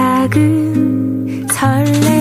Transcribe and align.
작은 0.00 1.46
설렘 1.52 2.19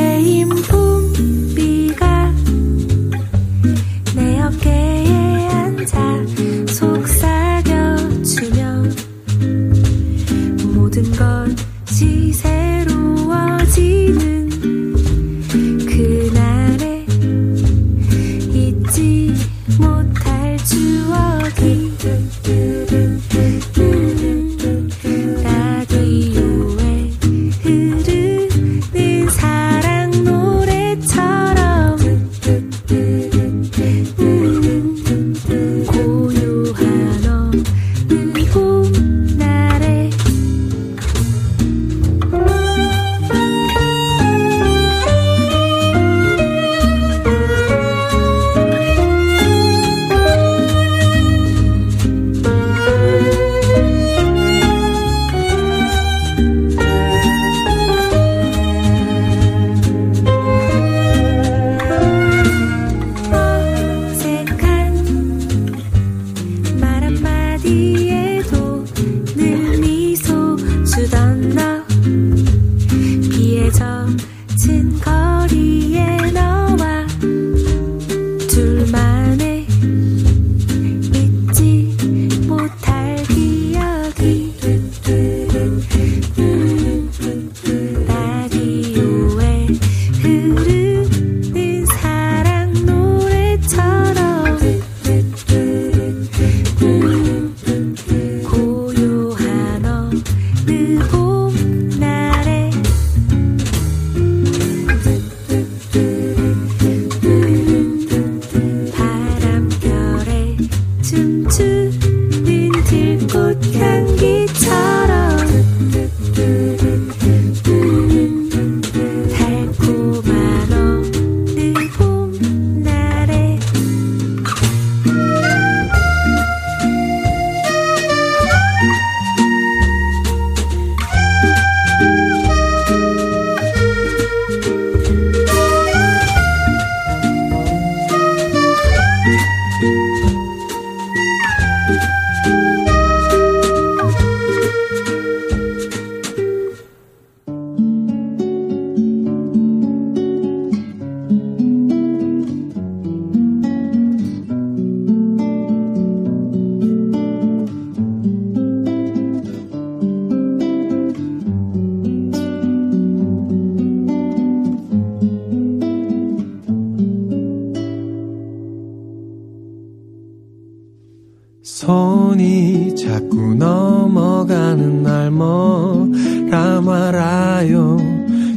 눈이 172.40 172.96
자꾸 172.96 173.54
넘어가는 173.56 175.04
날 175.04 175.30
뭐라 175.30 176.80
말아요. 176.80 177.98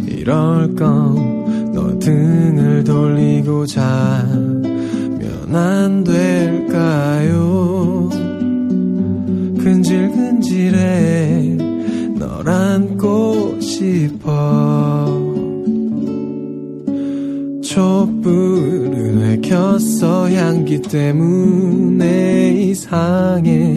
이럴 0.06 0.76
건너 0.76 1.98
등을 1.98 2.84
돌리고 2.84 3.66
자면 3.66 4.62
안 5.52 6.04
될까요? 6.04 7.28
근질근질해 9.58 11.56
널 12.18 12.48
안고 12.48 13.60
싶어. 13.60 15.06
초 17.64 18.01
묻었어 19.72 20.30
향기 20.30 20.82
때문에 20.82 22.52
이상해. 22.52 23.74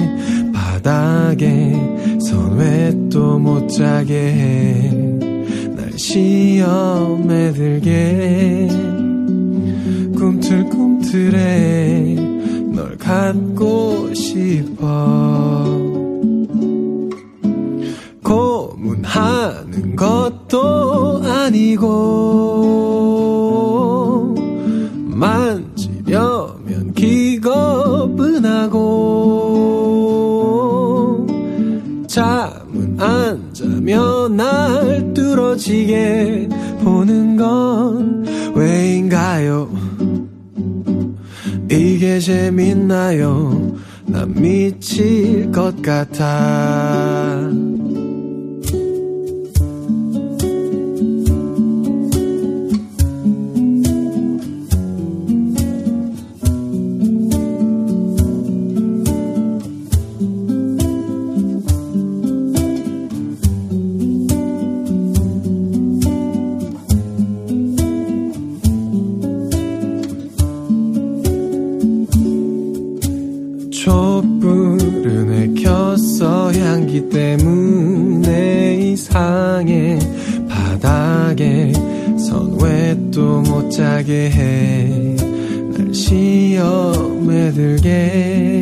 바닥에 0.54 1.74
손 2.20 2.58
왜 2.60 2.92
또 3.10 3.40
못 3.40 3.68
자게 3.70 4.16
해날 4.34 5.98
시험에 5.98 7.54
들게. 7.54 8.68
꿈틀꿈틀해 10.18 12.16
널 12.74 12.98
갖고 12.98 14.14
싶어. 14.14 15.66
고문하는 18.24 19.96
것도 19.96 21.22
아니고 21.24 22.65
날 34.36 35.14
뚫어지게 35.14 36.50
보는 36.84 37.38
건 37.38 38.26
왜인가요? 38.54 39.70
이게 41.70 42.20
재밌나요? 42.20 43.76
난 44.06 44.34
미칠 44.34 45.52
것 45.52 45.82
같아. 45.82 47.65
하게 84.06 84.30
해. 84.30 85.16
날 85.74 85.92
시험에 85.92 87.52
들게. 87.54 88.62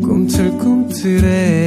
꿈틀꿈틀해. 0.00 1.57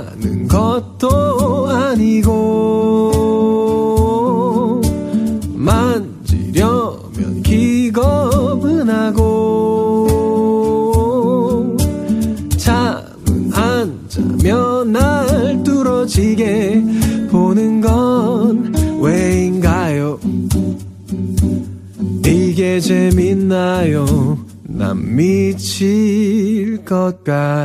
하는 0.00 0.48
것도 0.48 1.68
아니고 1.68 3.10
만지려면 5.54 7.42
기겁은 7.42 8.88
하고 8.88 10.06
잠은 12.56 13.52
안 13.52 14.06
자면 14.08 14.92
날 14.92 15.62
뚫어지게 15.62 16.84
보는 17.30 17.80
건 17.82 18.72
왜인가요? 19.00 20.18
이게 22.24 22.80
재밌나요? 22.80 24.38
난 24.80 25.14
미칠 25.16 26.82
것 26.84 27.22
같아 27.24 27.59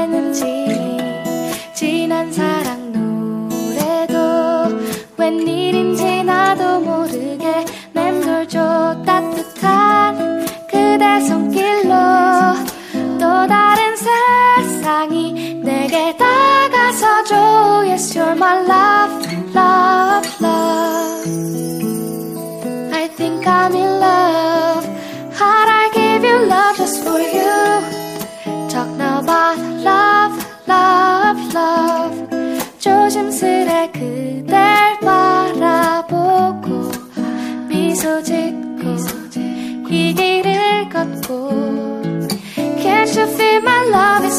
되는지 0.00 0.66
지난 1.74 2.32
사랑 2.32 2.90
노래도 2.90 4.14
웬일인지 5.18 6.24
나도 6.24 6.80
모르게 6.80 7.66
맴돌죠 7.92 9.02
따뜻한 9.04 10.46
그대 10.70 11.20
손길로 11.20 11.90
또 13.18 13.46
다른 13.46 13.94
세상이 13.96 15.60
내게 15.62 16.16
다가서줘. 16.16 17.84
Yes 17.84 18.18
you're 18.18 18.32
my 18.32 18.56
love, 18.64 19.28
love. 19.54 19.89
my 43.62 43.88
love 43.90 44.29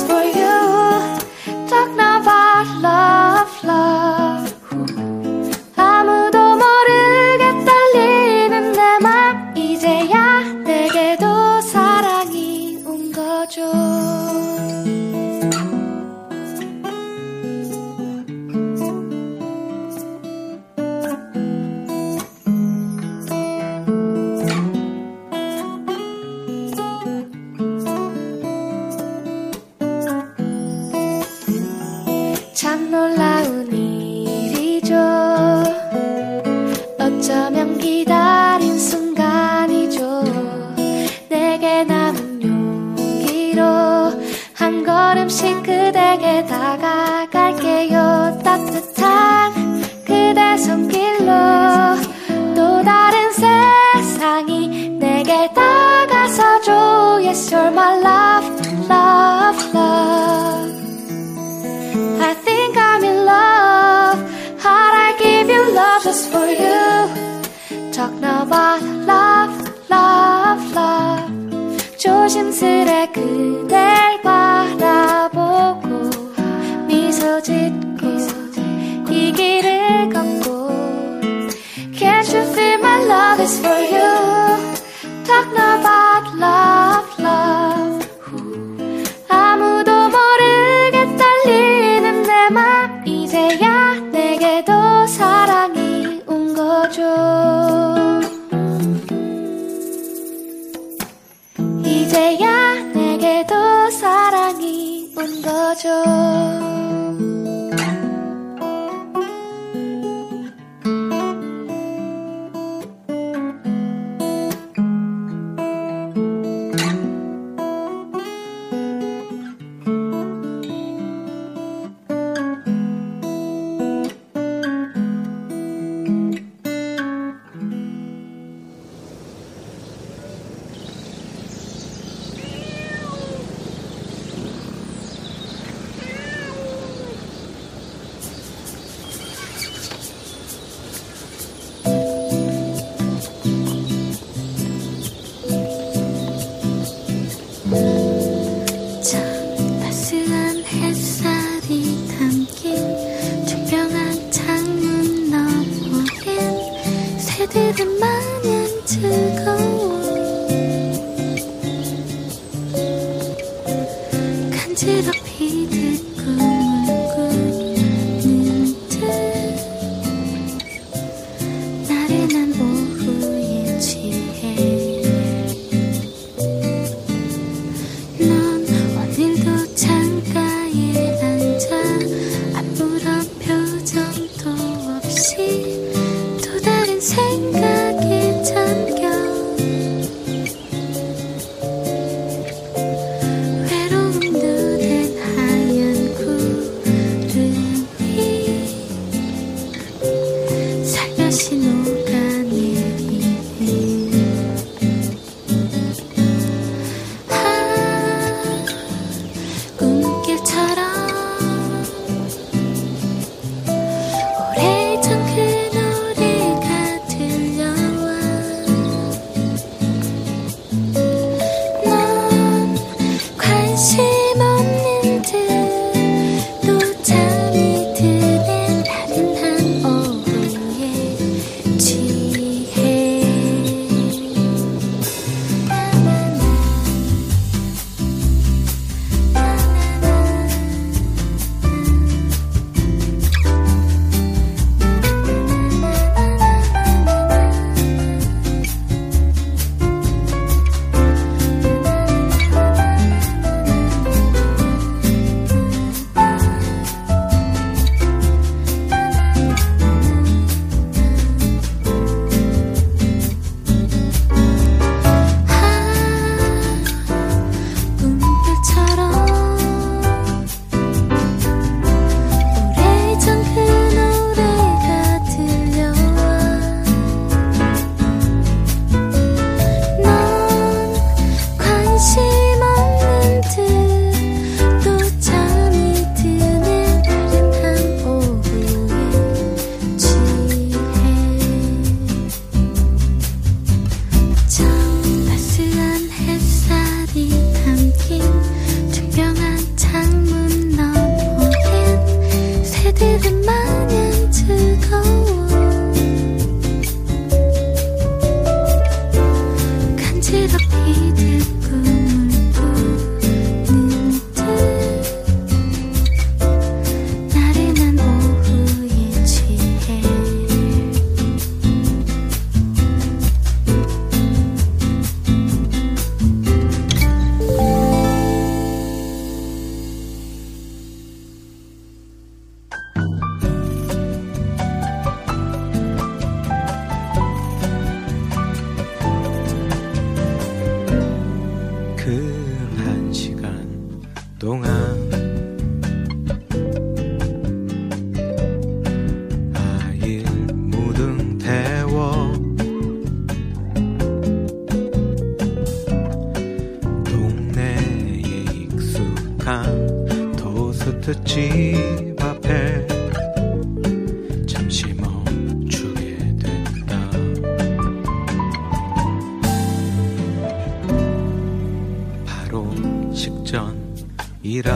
바로 372.51 372.67
직전이라. 373.13 374.71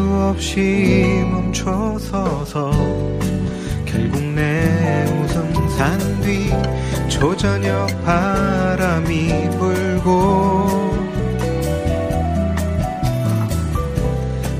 없이 0.00 1.24
멈춰서서 1.30 2.70
결국 3.86 4.22
내 4.22 5.04
웃음 5.22 5.52
산 5.76 6.10
뒤 6.20 6.50
초저녁 7.08 7.88
바람이 8.04 9.50
불고 9.58 10.68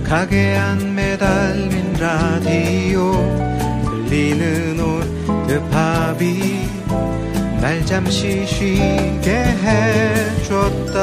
가게 0.04 0.56
안 0.56 0.94
매달린 0.94 1.92
라디오 1.94 3.12
들리는 4.08 4.80
올드팝이 4.80 6.68
날 7.60 7.86
잠시 7.86 8.44
쉬게 8.46 9.30
해줬다 10.42 10.98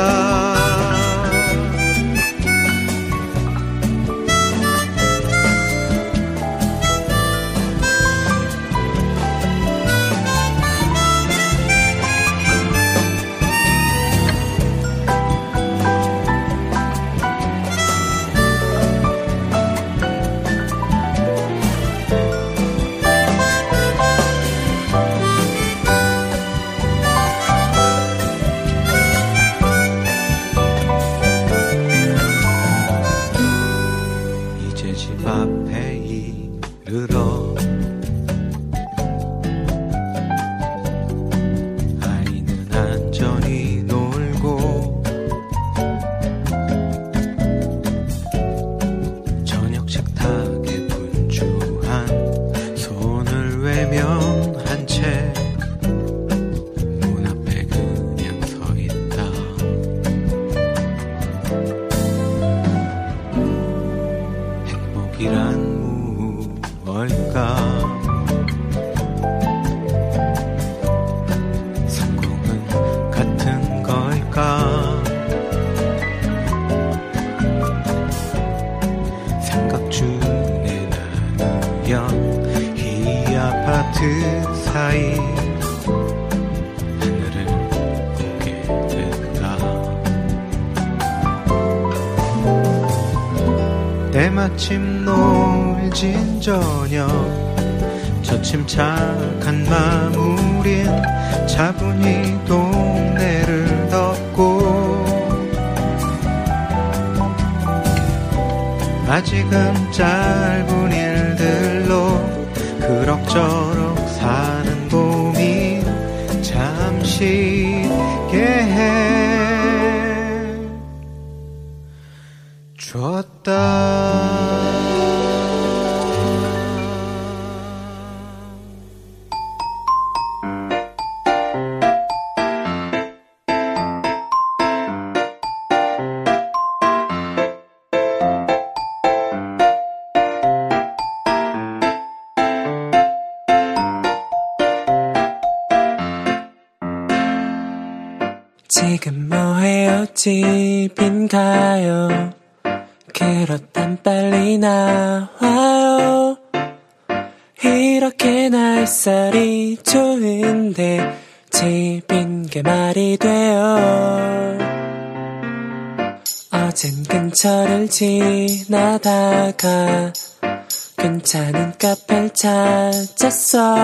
괜찮은 171.28 171.74
카페를 171.78 172.30
찾았어요. 172.30 173.76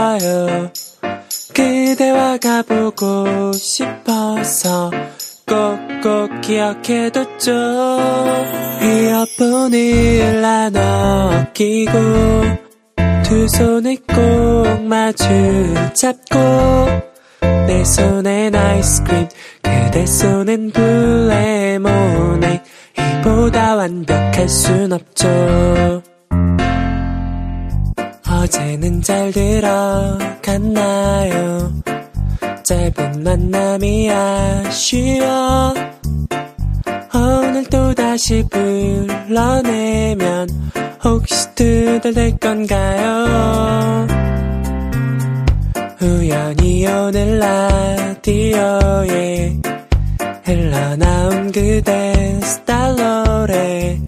그대와 1.53 2.37
가보고 2.37 3.51
싶어서 3.51 4.89
꼭꼭 5.45 6.39
기억해뒀죠 6.39 7.51
이어폰을 8.81 10.41
나눠 10.41 11.45
끼고 11.53 11.91
두 13.23 13.47
손을 13.49 13.97
꼭 14.07 14.81
마주 14.83 15.25
잡고 15.93 16.39
내 17.67 17.83
손엔 17.83 18.55
아이스크림 18.55 19.27
그대 19.61 20.05
손엔 20.05 20.71
블레모네 20.71 22.63
이보다 23.19 23.75
완벽할 23.75 24.47
순 24.47 24.93
없죠 24.93 26.03
어제는 28.43 29.01
잘 29.01 29.31
들어갔나요? 29.31 30.21
짧은 32.63 33.23
만남이 33.23 34.11
아쉬워. 34.11 35.73
오늘 37.15 37.63
또 37.69 37.93
다시 37.93 38.43
불러내면 38.51 40.49
혹시 41.05 41.55
두달될 41.55 42.37
건가요? 42.39 44.07
우연히 46.01 46.85
오늘 46.85 47.39
라디오에 47.39 49.57
흘러나온 50.43 51.49
그대 51.49 52.37
스타일 52.41 52.97
노래 52.97 54.01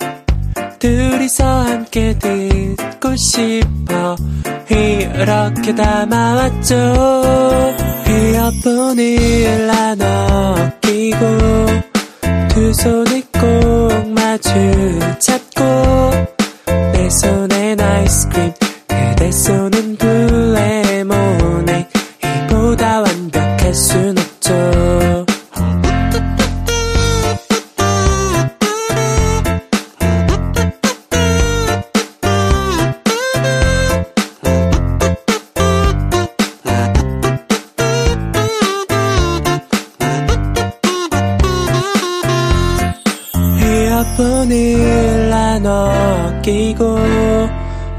둘이서 0.85 1.43
함께 1.43 2.15
듣고 2.19 3.15
싶어. 3.15 4.15
이렇게 4.69 5.73
담아왔죠. 5.73 6.75
이어폰을 8.07 9.65
나눠 9.65 10.55
끼고 10.81 11.17
두 12.49 12.71
손을 12.71 13.23
꼭 13.33 14.09
마주 14.09 14.51
잡고 15.17 15.63
내 16.93 17.09
손엔 17.09 17.79
아이스크림 17.79 18.53
그대 18.87 19.31
손은 19.31 19.84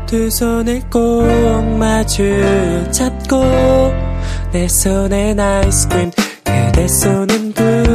두 0.07 0.31
손을 0.31 0.81
꼭 0.88 1.25
마주 1.79 2.23
잡고 2.92 3.42
내 4.53 4.69
손엔 4.69 5.40
아이스크림 5.40 6.11
그대 6.45 6.87
손은 6.87 7.53
블 7.53 7.86